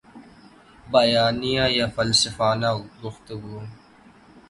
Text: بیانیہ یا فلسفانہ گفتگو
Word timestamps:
بیانیہ 0.91 1.65
یا 1.77 1.85
فلسفانہ 1.95 2.69
گفتگو 3.03 3.57